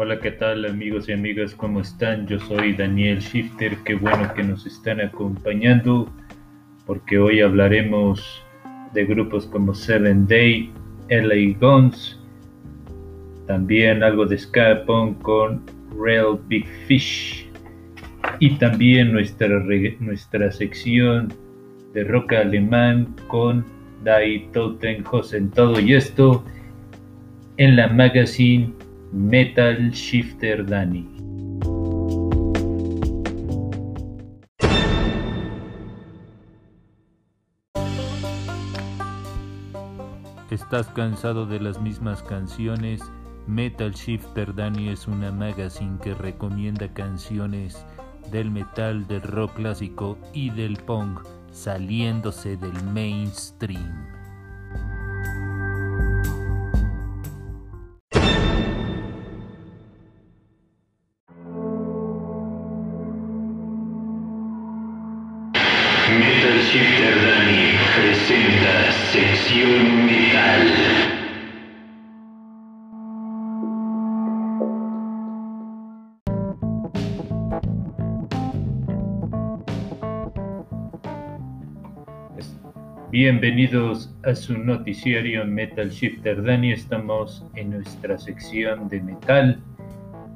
Hola, 0.00 0.20
¿qué 0.20 0.30
tal 0.30 0.64
amigos 0.64 1.08
y 1.08 1.12
amigas? 1.12 1.56
¿Cómo 1.56 1.80
están? 1.80 2.24
Yo 2.28 2.38
soy 2.38 2.72
Daniel 2.72 3.18
Shifter, 3.18 3.78
qué 3.78 3.96
bueno 3.96 4.32
que 4.32 4.44
nos 4.44 4.64
están 4.64 5.00
acompañando 5.00 6.08
porque 6.86 7.18
hoy 7.18 7.40
hablaremos 7.40 8.40
de 8.94 9.06
grupos 9.06 9.46
como 9.46 9.74
Seven 9.74 10.28
Day, 10.28 10.70
LA 11.08 11.58
Guns, 11.58 12.16
también 13.48 14.04
algo 14.04 14.24
de 14.24 14.38
ska 14.38 14.84
con 15.20 15.64
Real 16.00 16.38
Big 16.46 16.68
Fish 16.86 17.50
y 18.38 18.50
también 18.50 19.12
nuestra, 19.12 19.48
nuestra 19.98 20.52
sección 20.52 21.34
de 21.92 22.04
rock 22.04 22.34
alemán 22.34 23.16
con 23.26 23.64
Die 24.04 24.48
Totenhausen, 24.52 25.50
todo 25.50 25.80
y 25.80 25.94
esto 25.94 26.44
en 27.56 27.74
la 27.74 27.88
magazine 27.88 28.77
Metal 29.12 29.90
Shifter 29.90 30.66
Danny. 30.66 31.08
¿Estás 40.50 40.88
cansado 40.88 41.46
de 41.46 41.58
las 41.58 41.80
mismas 41.80 42.22
canciones? 42.22 43.00
Metal 43.46 43.92
Shifter 43.92 44.54
Danny 44.54 44.90
es 44.90 45.08
una 45.08 45.32
magazine 45.32 45.98
que 46.02 46.12
recomienda 46.12 46.92
canciones 46.92 47.86
del 48.30 48.50
metal, 48.50 49.06
del 49.08 49.22
rock 49.22 49.54
clásico 49.54 50.18
y 50.34 50.50
del 50.50 50.76
punk 50.76 51.22
saliéndose 51.50 52.58
del 52.58 52.82
mainstream. 52.92 54.17
Bienvenidos 83.10 84.14
a 84.22 84.34
su 84.36 84.56
noticiario 84.56 85.44
Metal 85.44 85.88
Shifter 85.90 86.40
Dani. 86.40 86.72
Estamos 86.72 87.44
en 87.56 87.70
nuestra 87.70 88.16
sección 88.16 88.88
de 88.88 89.00
metal. 89.00 89.58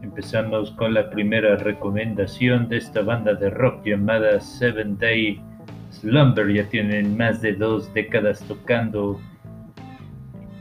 Empezamos 0.03 0.73
con 0.73 0.95
la 0.95 1.09
primera 1.11 1.55
recomendación 1.55 2.69
de 2.69 2.79
esta 2.79 3.03
banda 3.03 3.35
de 3.35 3.51
rock 3.51 3.87
llamada 3.87 4.41
Seven 4.41 4.99
Day 4.99 5.41
Slumber. 5.93 6.53
Ya 6.53 6.69
tienen 6.69 7.17
más 7.17 7.41
de 7.41 7.53
dos 7.53 7.93
décadas 7.95 8.41
tocando 8.49 9.21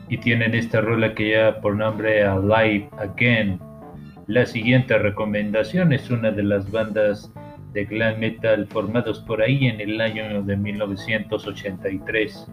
y 0.10 0.18
tienen 0.18 0.54
esta 0.54 0.82
rola 0.82 1.16
que 1.16 1.32
ya 1.32 1.60
por 1.62 1.76
nombre 1.76 2.24
Alive 2.24 2.90
Again. 3.00 3.60
La 4.28 4.46
siguiente 4.46 4.98
recomendación 4.98 5.94
es 5.94 6.10
una 6.10 6.32
de 6.32 6.44
las 6.44 6.70
bandas 6.70 7.32
de 7.74 7.86
glam 7.86 8.20
metal 8.20 8.68
formados 8.68 9.20
por 9.20 9.42
ahí 9.42 9.68
en 9.68 9.80
el 9.80 10.00
año 10.02 10.44
de 10.44 10.58
1983. 10.58 12.48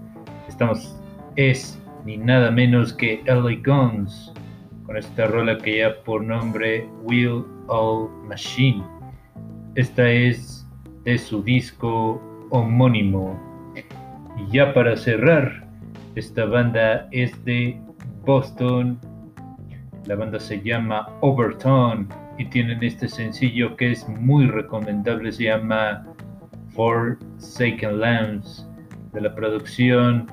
Estamos, 0.49 0.97
es 1.37 1.81
ni 2.05 2.17
nada 2.17 2.51
menos 2.51 2.93
que 2.93 3.23
LA 3.27 3.57
Guns, 3.65 4.33
con 4.87 4.97
esta 4.97 5.27
rola 5.27 5.59
que 5.59 5.79
ya 5.79 6.03
por 6.05 6.23
nombre 6.23 6.89
Will 7.03 7.45
All 7.67 8.09
Machine. 8.27 8.83
Esta 9.75 10.09
es 10.11 10.67
de 11.05 11.19
su 11.19 11.43
disco 11.43 12.23
homónimo. 12.51 13.39
Y 14.37 14.57
ya 14.57 14.73
para 14.73 14.97
cerrar, 14.97 15.67
esta 16.15 16.45
banda 16.45 17.09
es 17.13 17.45
de 17.45 17.81
Boston. 18.25 18.99
La 20.07 20.15
banda 20.15 20.39
se 20.41 20.61
llama 20.63 21.09
Overtone 21.21 22.07
y 22.39 22.45
tienen 22.47 22.83
este 22.83 23.09
sencillo 23.09 23.77
que 23.77 23.93
es 23.93 24.09
muy 24.09 24.47
recomendable, 24.47 25.33
se 25.33 25.45
llama 25.45 26.07
Forsaken 26.71 28.01
Lambs 28.01 28.67
de 29.13 29.21
la 29.23 29.35
producción 29.35 30.27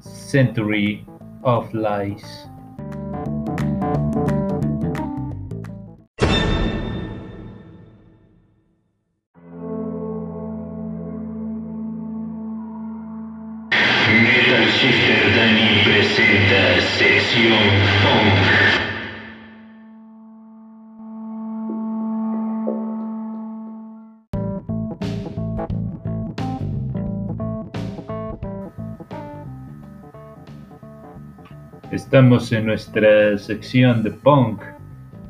Century 0.00 1.04
of 1.42 1.72
Lies. 1.74 2.50
Dani 14.82 15.82
presenta 15.84 16.80
sección 16.96 17.52
funk. 18.00 18.34
Estamos 31.92 32.50
en 32.52 32.64
nuestra 32.64 33.36
sección 33.36 34.02
de 34.02 34.12
punk. 34.12 34.62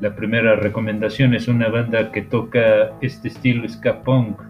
La 0.00 0.14
primera 0.14 0.54
recomendación 0.54 1.34
es 1.34 1.48
una 1.48 1.68
banda 1.70 2.12
que 2.12 2.22
toca 2.22 2.92
este 3.00 3.26
estilo 3.26 3.68
ska 3.68 4.00
punk. 4.02 4.40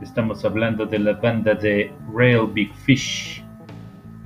Estamos 0.00 0.44
hablando 0.44 0.86
de 0.86 1.00
la 1.00 1.14
banda 1.14 1.54
de 1.54 1.92
Real 2.14 2.46
Big 2.46 2.72
Fish. 2.72 3.47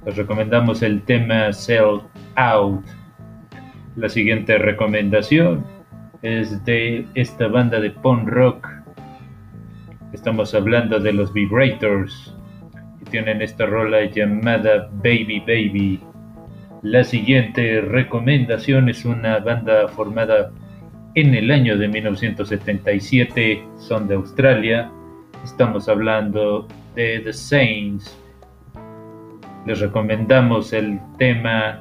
Les 0.05 0.17
recomendamos 0.17 0.83
el 0.83 1.01
tema 1.03 1.53
Sell 1.53 2.01
Out. 2.35 2.85
La 3.95 4.09
siguiente 4.09 4.59
recomendación 4.59 5.65
es 6.23 6.65
de 6.65 7.07
esta 7.15 7.47
banda 7.47 7.79
de 7.79 7.91
punk 7.91 8.29
rock. 8.29 8.69
Estamos 10.12 10.57
hablando 10.57 10.99
de 10.99 11.12
los 11.12 11.33
Vibrators. 11.33 12.37
Y 13.01 13.05
tienen 13.11 13.43
esta 13.43 13.65
rola 13.65 14.05
llamada 14.07 14.91
Baby 15.05 15.39
Baby. 15.47 16.01
La 16.83 17.05
siguiente 17.05 17.81
recomendación 17.81 18.89
es 18.89 19.05
una 19.05 19.39
banda 19.39 19.87
formada 19.87 20.51
en 21.15 21.33
el 21.35 21.53
año 21.53 21.79
de 21.79 21.87
1977, 21.87 23.62
son 23.79 24.09
de 24.09 24.17
Australia. 24.17 24.91
Estamos 25.45 25.89
hablando 25.89 26.67
de 26.97 27.21
The 27.21 27.33
Saints. 27.33 28.22
Les 29.65 29.78
recomendamos 29.78 30.73
el 30.73 30.99
tema 31.19 31.81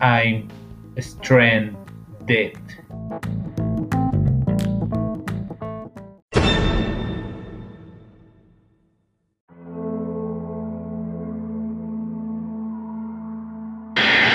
I'm 0.00 0.48
Stranded. 0.96 2.54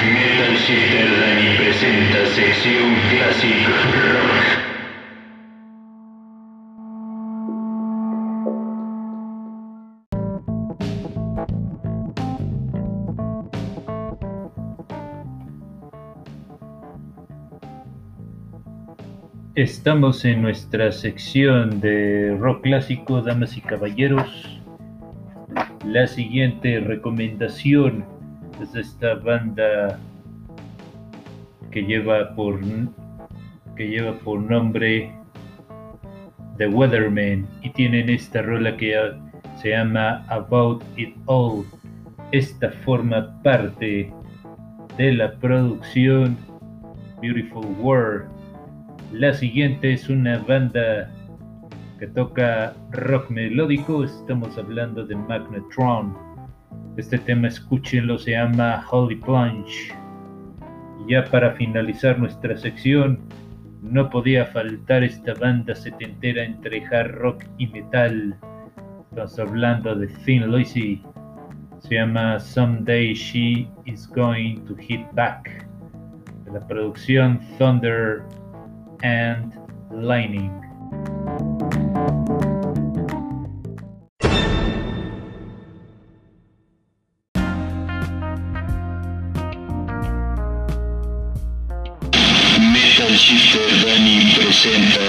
Metal 0.05 0.55
Shifter 0.55 1.09
Dani 1.19 1.57
presenta 1.57 2.25
sección 2.27 2.93
Classic 3.09 3.67
Rock. 3.67 4.42
Estamos 19.55 20.25
en 20.25 20.41
nuestra 20.41 20.91
sección 20.91 21.79
de 21.79 22.35
rock 22.39 22.63
clásico, 22.63 23.21
damas 23.21 23.55
y 23.55 23.61
caballeros. 23.61 24.59
La 25.85 26.07
siguiente 26.07 26.79
recomendación 26.79 28.03
es 28.59 28.73
de 28.73 28.81
esta 28.81 29.13
banda 29.13 29.99
que 31.69 31.83
lleva 31.83 32.33
por 32.33 32.61
que 33.75 33.87
lleva 33.89 34.13
por 34.13 34.41
nombre 34.41 35.11
The 36.57 36.69
Weathermen 36.69 37.45
y 37.61 37.69
tienen 37.69 38.09
esta 38.09 38.41
rola 38.41 38.75
que 38.75 38.95
se 39.61 39.69
llama 39.69 40.25
About 40.29 40.83
It 40.97 41.15
All. 41.27 41.63
Esta 42.31 42.71
forma 42.71 43.39
parte 43.43 44.11
de 44.97 45.13
la 45.13 45.31
producción 45.33 46.35
Beautiful 47.21 47.67
World. 47.79 48.32
La 49.13 49.31
siguiente 49.31 49.93
es 49.93 50.09
una 50.09 50.39
banda 50.39 51.07
que 51.99 52.07
toca 52.07 52.73
rock 52.89 53.29
melódico. 53.29 54.03
Estamos 54.03 54.57
hablando 54.57 55.05
de 55.05 55.15
Magnetron. 55.15 56.17
Este 56.97 57.19
tema, 57.19 57.47
escúchenlo, 57.47 58.17
se 58.17 58.31
llama 58.31 58.83
Holy 58.89 59.17
Plunge. 59.17 59.93
Ya 61.07 61.23
para 61.25 61.51
finalizar 61.51 62.17
nuestra 62.17 62.57
sección, 62.57 63.19
No 63.83 64.09
podía 64.09 64.45
faltar 64.47 65.03
esta 65.03 65.35
banda 65.35 65.75
setentera 65.75 66.43
entre 66.43 66.83
hard 66.85 67.11
rock 67.11 67.43
y 67.59 67.67
metal. 67.67 68.35
Estamos 69.09 69.37
hablando 69.37 69.93
de 69.93 70.07
Thin 70.07 70.51
Lizzy. 70.51 71.03
Se 71.79 71.95
llama 71.95 72.39
Someday 72.39 73.13
She 73.13 73.67
Is 73.85 74.07
Going 74.07 74.65
to 74.65 74.75
Hit 74.77 75.05
Back. 75.13 75.67
La 76.51 76.65
producción 76.65 77.39
Thunder 77.59 78.23
and 79.03 79.53
lining. 79.91 80.49
Metal 92.71 93.13
Shifter 93.13 93.59
Dani 93.85 94.33
presenta 94.35 94.99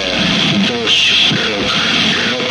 Dos 0.67 1.31
Rock, 1.31 1.73
Rock 2.33 2.44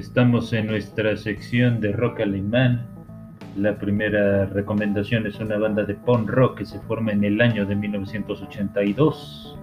Estamos 0.00 0.50
en 0.54 0.66
nuestra 0.68 1.14
sección 1.14 1.78
de 1.78 1.92
rock 1.92 2.20
alemán. 2.20 2.86
La 3.54 3.76
primera 3.76 4.46
recomendación 4.46 5.26
es 5.26 5.38
una 5.40 5.58
banda 5.58 5.84
de 5.84 5.92
punk 5.92 6.30
rock 6.30 6.56
que 6.56 6.64
se 6.64 6.80
forma 6.80 7.12
en 7.12 7.22
el 7.22 7.38
año 7.38 7.66
de 7.66 7.76
1982 7.76 9.58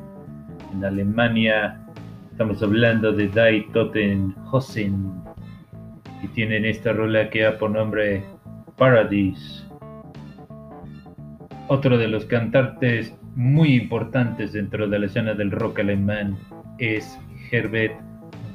en 0.74 0.86
Alemania. 0.86 1.80
Estamos 2.30 2.62
hablando 2.62 3.12
de 3.14 3.30
Die 3.30 3.68
Totenhausen 3.74 5.12
y 6.22 6.28
tienen 6.28 6.66
esta 6.66 6.94
rola 6.94 7.32
que 7.32 7.42
da 7.42 7.58
por 7.58 7.72
nombre 7.72 8.24
Paradise. 8.78 9.64
Otro 11.68 11.98
de 11.98 12.10
los 12.10 12.26
cantantes 12.26 13.12
muy 13.34 13.74
importantes 13.74 14.54
dentro 14.54 14.88
de 14.88 15.00
la 15.00 15.08
escena 15.08 15.34
del 15.34 15.50
rock 15.50 15.80
alemán 15.80 16.38
es 16.78 17.18
Herbert 17.52 18.00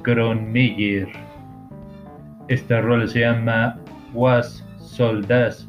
Grönemeyer. 0.04 1.31
Esta 2.48 2.80
rola 2.80 3.06
se 3.06 3.20
llama 3.20 3.78
Was 4.12 4.66
Soldas. 4.78 5.68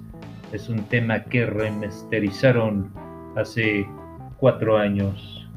Es 0.51 0.69
un 0.69 0.83
tema 0.85 1.23
que 1.23 1.45
remasterizaron 1.45 2.91
hace 3.35 3.87
cuatro 4.37 4.77
años. 4.77 5.47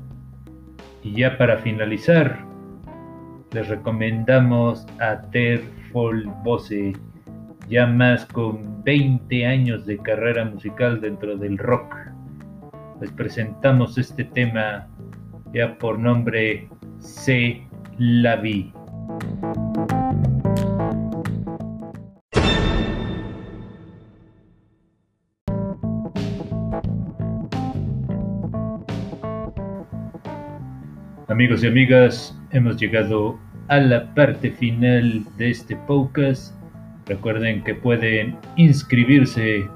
Y 1.03 1.15
ya 1.17 1.39
para 1.39 1.59
finalizar, 1.59 2.45
les 3.53 3.69
recomendamos 3.69 4.87
a 5.01 5.23
Ter 5.31 5.63
Voce, 5.93 6.93
ya 7.69 7.87
más 7.87 8.27
con 8.27 8.85
20 8.85 9.47
años 9.47 9.87
de 9.87 9.97
carrera 9.99 10.45
musical 10.45 11.01
dentro 11.01 11.37
del 11.37 11.57
rock. 11.57 11.97
Les 13.01 13.11
presentamos 13.13 13.97
este 13.97 14.25
tema 14.25 14.87
ya 15.55 15.79
por 15.79 15.99
nombre 15.99 16.69
C. 16.99 17.67
La 17.99 18.37
Vi. 18.37 18.73
Amigos 31.29 31.65
y 31.65 31.67
amigas, 31.67 32.39
hemos 32.53 32.77
llegado 32.77 33.37
a 33.67 33.79
la 33.79 34.15
parte 34.15 34.53
final 34.53 35.25
de 35.37 35.51
este 35.51 35.75
podcast. 35.75 36.55
Recuerden 37.07 37.65
que 37.65 37.75
pueden 37.75 38.37
inscribirse 38.55 39.69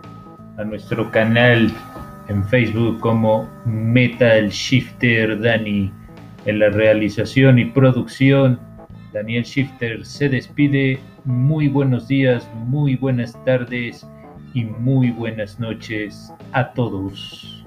a 0.58 0.64
nuestro 0.64 1.10
canal 1.10 1.68
en 2.28 2.44
Facebook 2.44 3.00
como 3.00 3.48
Metal 3.66 4.48
Shifter 4.48 5.40
Dani. 5.40 5.90
En 6.46 6.60
la 6.60 6.68
realización 6.68 7.58
y 7.58 7.64
producción, 7.64 8.60
Daniel 9.12 9.42
Shifter 9.42 10.06
se 10.06 10.28
despide. 10.28 11.00
Muy 11.24 11.66
buenos 11.66 12.06
días, 12.06 12.48
muy 12.66 12.94
buenas 12.94 13.36
tardes 13.44 14.06
y 14.54 14.62
muy 14.66 15.10
buenas 15.10 15.58
noches 15.58 16.32
a 16.52 16.72
todos. 16.74 17.66